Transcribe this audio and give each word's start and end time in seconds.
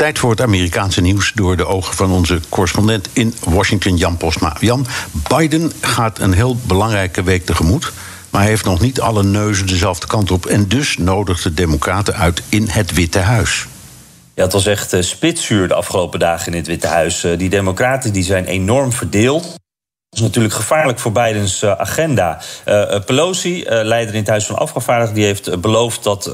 Tijd 0.00 0.18
voor 0.18 0.30
het 0.30 0.40
Amerikaanse 0.40 1.00
nieuws 1.00 1.32
door 1.34 1.56
de 1.56 1.66
ogen 1.66 1.94
van 1.94 2.10
onze 2.10 2.40
correspondent 2.48 3.08
in 3.12 3.34
Washington, 3.44 3.96
Jan 3.96 4.16
Postma. 4.16 4.56
Jan, 4.60 4.86
Biden 5.28 5.72
gaat 5.80 6.18
een 6.18 6.32
heel 6.32 6.56
belangrijke 6.66 7.22
week 7.22 7.46
tegemoet. 7.46 7.92
Maar 8.30 8.40
hij 8.40 8.50
heeft 8.50 8.64
nog 8.64 8.80
niet 8.80 9.00
alle 9.00 9.22
neuzen 9.22 9.66
dezelfde 9.66 10.06
kant 10.06 10.30
op. 10.30 10.46
En 10.46 10.68
dus 10.68 10.96
nodigt 10.96 11.42
de 11.42 11.54
Democraten 11.54 12.14
uit 12.14 12.42
in 12.48 12.68
het 12.68 12.92
Witte 12.92 13.18
Huis. 13.18 13.66
Ja, 14.34 14.42
het 14.42 14.52
was 14.52 14.66
echt 14.66 14.94
uh, 14.94 15.02
spitsuur 15.02 15.68
de 15.68 15.74
afgelopen 15.74 16.18
dagen 16.18 16.52
in 16.52 16.58
het 16.58 16.66
Witte 16.66 16.86
Huis. 16.86 17.24
Uh, 17.24 17.38
die 17.38 17.48
Democraten 17.48 18.12
die 18.12 18.24
zijn 18.24 18.44
enorm 18.44 18.92
verdeeld. 18.92 19.59
Natuurlijk 20.20 20.54
gevaarlijk 20.54 20.98
voor 20.98 21.12
Bidens 21.12 21.62
uh, 21.62 21.72
agenda. 21.72 22.38
Uh, 22.68 22.98
Pelosi, 23.06 23.56
uh, 23.56 23.66
leider 23.68 24.14
in 24.14 24.20
het 24.20 24.28
Huis 24.28 24.46
van 24.46 24.56
Afgevaardigden, 24.56 25.14
die 25.14 25.24
heeft 25.24 25.60
beloofd 25.60 26.02
dat, 26.02 26.30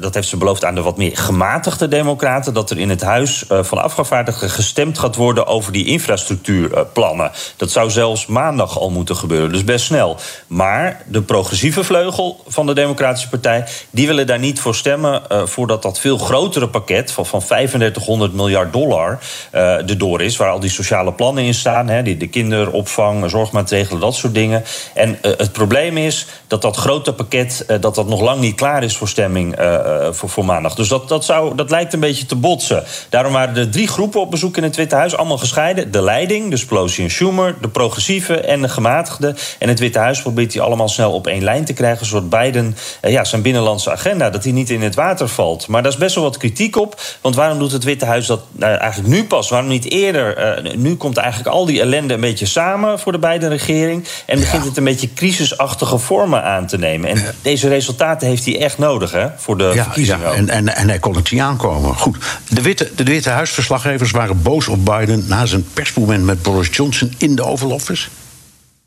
dat 0.00 0.14
heeft 0.14 0.28
ze 0.28 0.36
beloofd 0.36 0.64
aan 0.64 0.74
de 0.74 0.82
wat 0.82 0.96
meer 0.96 1.16
gematigde 1.16 1.88
Democraten, 1.88 2.54
dat 2.54 2.70
er 2.70 2.78
in 2.78 2.88
het 2.88 3.02
Huis 3.02 3.44
van 3.48 3.82
Afgevaardigden 3.82 4.50
gestemd 4.50 4.98
gaat 4.98 5.16
worden 5.16 5.46
over 5.46 5.72
die 5.72 5.86
infrastructuurplannen. 5.86 7.30
Dat 7.56 7.70
zou 7.70 7.90
zelfs 7.90 8.26
maandag 8.26 8.78
al 8.78 8.90
moeten 8.90 9.16
gebeuren, 9.16 9.52
dus 9.52 9.64
best 9.64 9.84
snel. 9.84 10.16
Maar 10.46 11.02
de 11.06 11.22
progressieve 11.22 11.84
vleugel 11.84 12.44
van 12.46 12.66
de 12.66 12.74
Democratische 12.74 13.28
Partij, 13.28 13.64
die 13.90 14.06
willen 14.06 14.26
daar 14.26 14.38
niet 14.38 14.60
voor 14.60 14.74
stemmen 14.74 15.22
voordat 15.44 15.82
dat 15.82 16.00
veel 16.00 16.18
grotere 16.18 16.68
pakket 16.68 17.12
van, 17.12 17.26
van 17.26 17.40
3500 17.40 18.32
miljard 18.32 18.72
dollar 18.72 19.18
erdoor 19.50 20.22
is, 20.22 20.36
waar 20.36 20.50
al 20.50 20.60
die 20.60 20.70
sociale 20.70 21.12
plannen 21.12 21.44
in 21.44 21.54
staan, 21.54 21.88
hè, 21.88 22.02
die 22.02 22.16
de 22.16 22.28
kinderopvang 22.28 23.17
zorgmaatregelen, 23.26 24.00
dat 24.00 24.14
soort 24.14 24.34
dingen. 24.34 24.64
En 24.94 25.10
uh, 25.10 25.16
het 25.36 25.52
probleem 25.52 25.96
is 25.96 26.26
dat 26.46 26.62
dat 26.62 26.76
grote 26.76 27.12
pakket 27.12 27.64
uh, 27.68 27.76
dat 27.80 27.94
dat 27.94 28.08
nog 28.08 28.20
lang 28.20 28.40
niet 28.40 28.54
klaar 28.54 28.82
is 28.82 28.96
voor 28.96 29.08
stemming 29.08 29.60
uh, 29.60 30.08
voor, 30.10 30.28
voor 30.28 30.44
maandag. 30.44 30.74
Dus 30.74 30.88
dat, 30.88 31.08
dat, 31.08 31.24
zou, 31.24 31.54
dat 31.54 31.70
lijkt 31.70 31.92
een 31.92 32.00
beetje 32.00 32.26
te 32.26 32.36
botsen. 32.36 32.84
Daarom 33.08 33.32
waren 33.32 33.56
er 33.56 33.70
drie 33.70 33.88
groepen 33.88 34.20
op 34.20 34.30
bezoek 34.30 34.56
in 34.56 34.62
het 34.62 34.76
Witte 34.76 34.94
Huis, 34.94 35.16
allemaal 35.16 35.38
gescheiden. 35.38 35.90
De 35.90 36.02
leiding, 36.02 36.50
dus 36.50 36.64
Pelosi 36.64 37.02
en 37.02 37.10
Schumer, 37.10 37.54
de 37.60 37.68
progressieve 37.68 38.40
en 38.40 38.62
de 38.62 38.68
gematigde. 38.68 39.34
En 39.58 39.68
het 39.68 39.78
Witte 39.78 39.98
Huis 39.98 40.22
probeert 40.22 40.52
die 40.52 40.60
allemaal 40.60 40.88
snel 40.88 41.12
op 41.12 41.26
één 41.26 41.44
lijn 41.44 41.64
te 41.64 41.72
krijgen, 41.72 42.06
zodat 42.06 42.30
Biden 42.30 42.76
ja, 43.02 43.24
zijn 43.24 43.42
binnenlandse 43.42 43.90
agenda, 43.90 44.30
dat 44.30 44.42
die 44.42 44.52
niet 44.52 44.70
in 44.70 44.82
het 44.82 44.94
water 44.94 45.28
valt. 45.28 45.66
Maar 45.66 45.82
daar 45.82 45.92
is 45.92 45.98
best 45.98 46.14
wel 46.14 46.24
wat 46.24 46.36
kritiek 46.36 46.76
op. 46.76 47.00
Want 47.20 47.34
waarom 47.34 47.58
doet 47.58 47.72
het 47.72 47.84
Witte 47.84 48.04
Huis 48.04 48.26
dat 48.26 48.40
eigenlijk 48.58 49.08
nu 49.08 49.24
pas? 49.24 49.48
Waarom 49.48 49.68
niet 49.68 49.90
eerder? 49.90 50.36
nu 50.76 50.96
komt 50.96 51.16
eigenlijk 51.16 51.54
al 51.54 51.64
die 51.64 51.80
ellende 51.80 52.14
een 52.14 52.20
beetje 52.20 52.46
samen 52.46 52.97
voor 53.00 53.12
de 53.12 53.18
beide 53.18 53.48
regering. 53.48 54.04
En 54.26 54.38
begint 54.38 54.62
ja. 54.62 54.68
het 54.68 54.76
een 54.76 54.84
beetje 54.84 55.12
crisisachtige 55.14 55.98
vormen 55.98 56.42
aan 56.42 56.66
te 56.66 56.78
nemen. 56.78 57.10
En 57.10 57.34
deze 57.42 57.68
resultaten 57.68 58.28
heeft 58.28 58.44
hij 58.44 58.60
echt 58.60 58.78
nodig 58.78 59.12
hè, 59.12 59.26
voor 59.36 59.58
de 59.58 59.70
ja, 59.74 59.82
verkiezingen. 59.82 60.28
Ja, 60.28 60.32
en, 60.32 60.48
en, 60.48 60.76
en 60.76 60.88
hij 60.88 60.98
kon 60.98 61.16
het 61.16 61.28
zien 61.28 61.40
aankomen. 61.40 61.94
Goed, 61.94 62.16
de 62.48 62.62
Witte, 62.62 62.90
de 62.94 63.04
Witte 63.04 63.30
Huisverslaggevers 63.30 64.10
waren 64.10 64.42
boos 64.42 64.68
op 64.68 64.84
Biden 64.84 65.24
na 65.28 65.46
zijn 65.46 65.66
persmoment 65.72 66.24
met 66.24 66.42
Boris 66.42 66.68
Johnson 66.72 67.14
in 67.18 67.34
de 67.34 67.44
Oval 67.44 67.70
Office. 67.70 68.08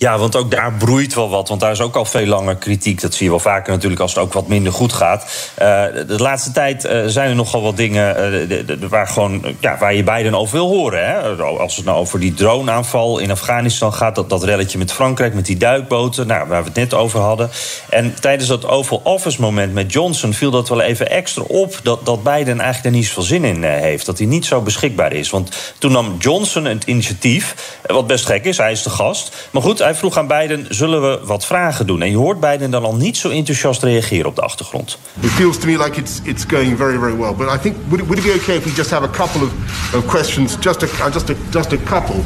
Ja, 0.00 0.18
want 0.18 0.36
ook 0.36 0.50
daar 0.50 0.72
broeit 0.72 1.14
wel 1.14 1.28
wat. 1.28 1.48
Want 1.48 1.60
daar 1.60 1.70
is 1.70 1.80
ook 1.80 1.96
al 1.96 2.04
veel 2.04 2.26
langer 2.26 2.56
kritiek. 2.56 3.00
Dat 3.00 3.14
zie 3.14 3.24
je 3.24 3.30
wel 3.30 3.40
vaker 3.40 3.72
natuurlijk 3.72 4.00
als 4.00 4.14
het 4.14 4.22
ook 4.22 4.32
wat 4.32 4.48
minder 4.48 4.72
goed 4.72 4.92
gaat. 4.92 5.22
Uh, 5.22 5.84
de 6.06 6.18
laatste 6.18 6.52
tijd 6.52 6.84
uh, 6.84 7.02
zijn 7.06 7.28
er 7.28 7.34
nogal 7.34 7.62
wat 7.62 7.76
dingen 7.76 8.14
de, 8.48 8.88
waar, 8.88 9.06
gewoon, 9.06 9.44
ja, 9.60 9.76
waar 9.78 9.94
je 9.94 10.02
beiden 10.02 10.34
over 10.34 10.56
wil 10.56 10.68
horen. 10.68 11.06
Hè? 11.06 11.36
Als 11.42 11.76
het 11.76 11.84
nou 11.84 11.98
over 11.98 12.20
die 12.20 12.34
droneaanval 12.34 13.18
in 13.18 13.30
Afghanistan 13.30 13.94
gaat, 13.94 14.14
dat, 14.14 14.28
dat 14.28 14.44
relletje 14.44 14.78
met 14.78 14.92
Frankrijk, 14.92 15.34
met 15.34 15.46
die 15.46 15.56
duikboten, 15.56 16.26
nou, 16.26 16.48
waar 16.48 16.60
we 16.60 16.68
het 16.68 16.76
net 16.76 16.94
over 16.94 17.20
hadden. 17.20 17.50
En 17.88 18.14
tijdens 18.20 18.48
dat 18.48 18.66
Oval 18.66 19.00
Office 19.04 19.40
moment 19.40 19.72
met 19.72 19.92
Johnson 19.92 20.32
viel 20.32 20.50
dat 20.50 20.68
wel 20.68 20.80
even 20.80 21.10
extra 21.10 21.42
op 21.42 21.80
dat, 21.82 22.06
dat 22.06 22.22
Biden 22.22 22.60
eigenlijk 22.60 22.84
er 22.84 22.90
niet 22.90 23.06
zoveel 23.06 23.22
zin 23.22 23.44
in 23.44 23.62
heeft. 23.62 24.06
Dat 24.06 24.18
hij 24.18 24.26
niet 24.26 24.46
zo 24.46 24.60
beschikbaar 24.60 25.12
is. 25.12 25.30
Want 25.30 25.74
toen 25.78 25.92
nam 25.92 26.16
Johnson 26.18 26.64
het 26.64 26.84
initiatief, 26.84 27.78
wat 27.86 28.06
best 28.06 28.26
gek 28.26 28.44
is, 28.44 28.56
hij 28.56 28.72
is 28.72 28.82
de 28.82 28.90
gast. 28.90 29.48
Maar 29.50 29.62
goed, 29.62 29.86
hij 29.88 29.96
vroeg 29.96 30.16
aan 30.16 30.26
Biden: 30.26 30.66
zullen 30.68 31.02
we 31.02 31.20
wat 31.24 31.46
vragen 31.46 31.86
doen? 31.86 32.02
En 32.02 32.10
je 32.10 32.16
hoort 32.16 32.40
Biden 32.40 32.70
dan 32.70 32.84
al 32.84 32.94
niet 32.94 33.16
zo 33.16 33.28
enthousiast 33.28 33.82
reageren 33.82 34.26
op 34.26 34.34
de 34.34 34.40
achtergrond. 34.40 34.98
It 35.20 35.30
feels 35.30 35.58
to 35.58 35.66
me 35.66 35.84
like 35.84 36.00
it's 36.00 36.20
it's 36.22 36.44
going 36.48 36.76
very 36.76 36.98
very 36.98 37.16
well. 37.16 37.34
But 37.34 37.54
I 37.54 37.58
think 37.58 37.76
would 37.88 38.00
it, 38.00 38.06
would 38.06 38.18
it 38.18 38.24
be 38.24 38.34
okay 38.40 38.56
if 38.56 38.64
we 38.64 38.72
just 38.76 38.90
have 38.90 39.04
a 39.04 39.10
couple 39.10 39.42
of, 39.42 39.50
of 39.94 40.06
questions, 40.06 40.56
just 40.60 40.82
a 40.82 40.86
uh, 40.86 41.12
just 41.12 41.30
a 41.30 41.34
just 41.50 41.72
a 41.72 41.76
couple 41.76 42.16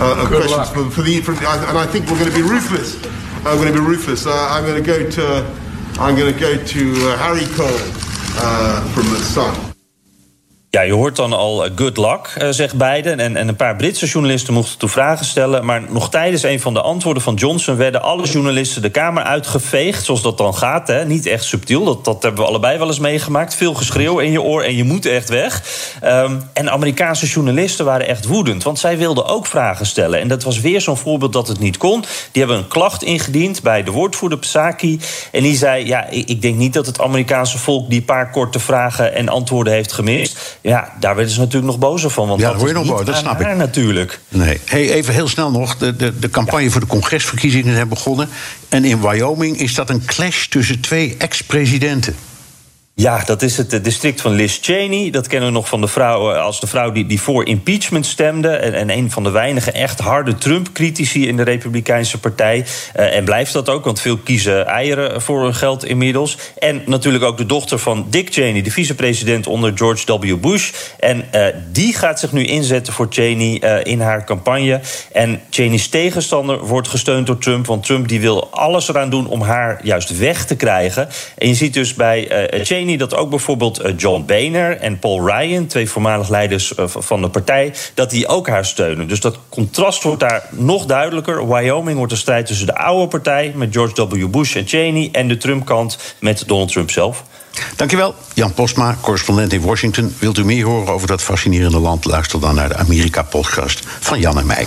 uh, 0.00 0.22
of 0.22 0.28
questions 0.28 0.68
for, 0.68 0.90
for 0.90 1.02
the 1.02 1.20
for, 1.20 1.32
and 1.68 1.78
I 1.78 1.86
think 1.86 2.06
we're 2.06 2.18
going 2.18 2.32
to 2.34 2.42
be 2.42 2.48
ruthless. 2.54 2.94
I'm 3.44 3.56
going 3.56 3.72
to 3.72 3.80
be 3.80 3.86
ruthless. 3.86 4.26
Uh, 4.26 4.54
I'm 4.54 4.64
going 4.64 4.84
to 4.84 4.92
go 4.92 5.10
to 5.10 5.24
I'm 6.00 6.14
going 6.16 6.32
to 6.34 6.40
go 6.40 6.56
to 6.74 6.80
uh, 6.80 7.16
Harry 7.16 7.46
Cole 7.56 7.80
uh, 8.36 8.94
from 8.94 9.06
the 9.10 9.18
Sun. 9.18 9.67
Ja, 10.70 10.80
je 10.80 10.92
hoort 10.92 11.16
dan 11.16 11.32
al 11.32 11.66
uh, 11.66 11.70
good 11.74 11.96
luck, 11.96 12.34
uh, 12.38 12.48
zegt 12.50 12.76
Biden. 12.76 13.20
En, 13.20 13.36
en 13.36 13.48
een 13.48 13.56
paar 13.56 13.76
Britse 13.76 14.06
journalisten 14.06 14.54
mochten 14.54 14.78
toe 14.78 14.88
vragen 14.88 15.26
stellen. 15.26 15.64
Maar 15.64 15.82
nog 15.88 16.10
tijdens 16.10 16.42
een 16.42 16.60
van 16.60 16.74
de 16.74 16.80
antwoorden 16.80 17.22
van 17.22 17.34
Johnson 17.34 17.76
werden 17.76 18.02
alle 18.02 18.26
journalisten 18.26 18.82
de 18.82 18.90
Kamer 18.90 19.22
uitgeveegd. 19.22 20.04
Zoals 20.04 20.22
dat 20.22 20.38
dan 20.38 20.54
gaat. 20.54 20.88
Hè. 20.88 21.04
Niet 21.04 21.26
echt 21.26 21.44
subtiel. 21.44 21.84
Dat, 21.84 22.04
dat 22.04 22.22
hebben 22.22 22.42
we 22.42 22.48
allebei 22.48 22.78
wel 22.78 22.86
eens 22.86 22.98
meegemaakt. 22.98 23.54
Veel 23.54 23.74
geschreeuw 23.74 24.18
in 24.18 24.30
je 24.30 24.42
oor 24.42 24.62
en 24.62 24.76
je 24.76 24.84
moet 24.84 25.06
echt 25.06 25.28
weg. 25.28 25.62
Um, 26.04 26.42
en 26.52 26.70
Amerikaanse 26.70 27.26
journalisten 27.26 27.84
waren 27.84 28.08
echt 28.08 28.26
woedend. 28.26 28.62
Want 28.62 28.78
zij 28.78 28.98
wilden 28.98 29.26
ook 29.26 29.46
vragen 29.46 29.86
stellen. 29.86 30.20
En 30.20 30.28
dat 30.28 30.42
was 30.42 30.60
weer 30.60 30.80
zo'n 30.80 30.96
voorbeeld 30.96 31.32
dat 31.32 31.48
het 31.48 31.58
niet 31.58 31.76
kon. 31.76 32.04
Die 32.32 32.42
hebben 32.42 32.56
een 32.56 32.68
klacht 32.68 33.02
ingediend 33.02 33.62
bij 33.62 33.82
de 33.82 33.90
woordvoerder 33.90 34.38
Psaki. 34.38 35.00
En 35.32 35.42
die 35.42 35.56
zei: 35.56 35.86
Ja, 35.86 36.06
ik, 36.06 36.42
denk 36.42 36.56
niet 36.56 36.72
dat 36.72 36.86
het 36.86 37.00
Amerikaanse 37.00 37.58
volk 37.58 37.90
die 37.90 38.02
paar 38.02 38.30
korte 38.30 38.58
vragen 38.58 39.14
en 39.14 39.28
antwoorden 39.28 39.72
heeft 39.72 39.92
gemist. 39.92 40.58
Ja, 40.60 40.92
daar 41.00 41.14
werden 41.14 41.32
ze 41.32 41.38
natuurlijk 41.38 41.72
nog 41.72 41.78
bozer 41.78 42.10
van. 42.10 42.28
Want 42.28 42.40
ja, 42.40 42.48
dat 42.48 42.58
hoor 42.58 42.68
je 42.68 42.74
nog 42.74 42.86
boos, 42.86 43.04
dat 43.04 43.16
snap 43.16 43.40
ik. 43.40 43.56
natuurlijk. 43.56 44.20
Nee. 44.28 44.60
Hey, 44.64 44.92
even 44.92 45.14
heel 45.14 45.28
snel 45.28 45.50
nog. 45.50 45.76
De, 45.76 45.96
de, 45.96 46.18
de 46.18 46.30
campagne 46.30 46.64
ja. 46.64 46.70
voor 46.70 46.80
de 46.80 46.86
congresverkiezingen 46.86 47.76
is 47.76 47.88
begonnen. 47.88 48.28
En 48.68 48.84
in 48.84 49.00
Wyoming 49.00 49.58
is 49.58 49.74
dat 49.74 49.90
een 49.90 50.04
clash 50.04 50.46
tussen 50.46 50.80
twee 50.80 51.14
ex-presidenten. 51.18 52.16
Ja, 53.00 53.22
dat 53.24 53.42
is 53.42 53.56
het 53.56 53.84
district 53.84 54.20
van 54.20 54.32
Liz 54.32 54.58
Cheney. 54.62 55.10
Dat 55.10 55.26
kennen 55.26 55.48
we 55.48 55.54
nog 55.54 55.68
van 55.68 55.80
de 55.80 55.88
vrouw 55.88 56.32
als 56.32 56.60
de 56.60 56.66
vrouw 56.66 56.92
die, 56.92 57.06
die 57.06 57.20
voor 57.20 57.46
impeachment 57.46 58.06
stemde. 58.06 58.48
En, 58.48 58.74
en 58.74 58.90
een 58.90 59.10
van 59.10 59.22
de 59.22 59.30
weinige 59.30 59.70
echt 59.70 59.98
harde 59.98 60.34
Trump-critici 60.34 61.28
in 61.28 61.36
de 61.36 61.42
Republikeinse 61.42 62.18
Partij. 62.18 62.64
Uh, 62.96 63.16
en 63.16 63.24
blijft 63.24 63.52
dat 63.52 63.68
ook, 63.68 63.84
want 63.84 64.00
veel 64.00 64.16
kiezen 64.16 64.66
eieren 64.66 65.22
voor 65.22 65.42
hun 65.42 65.54
geld 65.54 65.84
inmiddels. 65.84 66.38
En 66.58 66.82
natuurlijk 66.86 67.24
ook 67.24 67.36
de 67.36 67.46
dochter 67.46 67.78
van 67.78 68.06
Dick 68.10 68.32
Cheney, 68.32 68.62
de 68.62 68.70
vicepresident 68.70 69.46
onder 69.46 69.72
George 69.74 70.18
W. 70.18 70.36
Bush. 70.36 70.72
En 70.98 71.24
uh, 71.34 71.46
die 71.72 71.94
gaat 71.94 72.20
zich 72.20 72.32
nu 72.32 72.44
inzetten 72.44 72.92
voor 72.92 73.06
Cheney 73.10 73.82
in 73.82 74.00
haar 74.00 74.24
campagne. 74.24 74.80
En 75.12 75.40
Cheney's 75.50 75.88
tegenstander 75.88 76.58
wordt 76.58 76.88
gesteund 76.88 77.26
door 77.26 77.38
Trump. 77.38 77.66
Want 77.66 77.86
Trump 77.86 78.08
die 78.08 78.20
wil 78.20 78.48
alles 78.50 78.88
eraan 78.88 79.10
doen 79.10 79.26
om 79.26 79.40
haar 79.40 79.80
juist 79.82 80.18
weg 80.18 80.44
te 80.44 80.56
krijgen. 80.56 81.08
En 81.38 81.48
je 81.48 81.54
ziet 81.54 81.74
dus 81.74 81.94
bij 81.94 82.28
Dat 82.96 83.14
ook 83.14 83.30
bijvoorbeeld 83.30 83.82
John 83.96 84.24
Boehner 84.26 84.76
en 84.76 84.98
Paul 84.98 85.28
Ryan, 85.28 85.66
twee 85.66 85.90
voormalig 85.90 86.28
leiders 86.28 86.72
van 86.76 87.22
de 87.22 87.28
partij, 87.28 87.74
dat 87.94 88.10
die 88.10 88.26
ook 88.26 88.48
haar 88.48 88.64
steunen. 88.64 89.08
Dus 89.08 89.20
dat 89.20 89.38
contrast 89.48 90.02
wordt 90.02 90.20
daar 90.20 90.48
nog 90.50 90.86
duidelijker. 90.86 91.48
Wyoming 91.48 91.96
wordt 91.96 92.12
een 92.12 92.18
strijd 92.18 92.46
tussen 92.46 92.66
de 92.66 92.76
oude 92.76 93.08
partij 93.08 93.52
met 93.54 93.72
George 93.72 94.08
W. 94.08 94.30
Bush 94.30 94.56
en 94.56 94.66
Cheney 94.66 95.08
en 95.12 95.28
de 95.28 95.36
Trump-kant 95.36 95.98
met 96.20 96.44
Donald 96.46 96.72
Trump 96.72 96.90
zelf. 96.90 97.24
Dankjewel, 97.76 98.14
Jan 98.34 98.52
Postma, 98.52 98.96
correspondent 99.00 99.52
in 99.52 99.60
Washington. 99.60 100.14
Wilt 100.18 100.38
u 100.38 100.44
meer 100.44 100.64
horen 100.64 100.92
over 100.92 101.06
dat 101.06 101.22
fascinerende 101.22 101.78
land? 101.78 102.04
Luister 102.04 102.40
dan 102.40 102.54
naar 102.54 102.68
de 102.68 102.76
Amerika-podcast 102.76 103.80
van 104.00 104.20
Jan 104.20 104.38
en 104.38 104.46
mij. 104.46 104.66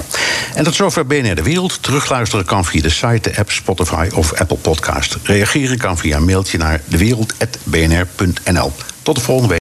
En 0.56 0.64
tot 0.64 0.76
zover 0.76 1.06
BNR 1.06 1.36
De 1.36 1.44
Wereld. 1.44 1.84
Terugluisteren 1.84 2.46
kan 2.46 2.66
via 2.66 2.82
de 2.82 2.90
site, 2.90 3.30
de 3.30 3.38
app 3.38 3.52
Spotify 3.52 4.10
of 4.14 4.34
Apple 4.34 4.58
Podcast. 4.58 5.18
Reageren 5.24 5.78
kan 5.78 5.98
via 5.98 6.18
een 6.18 6.26
mailtje 6.26 6.58
naar 6.58 6.82
dewereld.bnr.nl. 6.86 8.72
Tot 9.02 9.16
de 9.16 9.22
volgende 9.22 9.50
week. 9.50 9.61